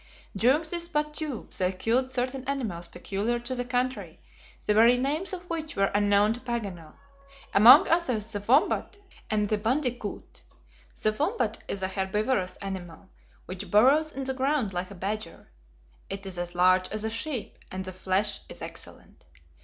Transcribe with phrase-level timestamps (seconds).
[0.35, 4.19] During this BATTUE they killed certain animals peculiar to the country,
[4.65, 6.93] the very names of which were unknown to Paganel;
[7.53, 8.97] among others the "wombat"
[9.29, 10.41] and the "bandicoot."
[11.03, 13.09] The wombat is an herbivorous animal,
[13.45, 15.51] which burrows in the ground like a badger.
[16.09, 19.25] It is as large as a sheep, and the flesh is excellent.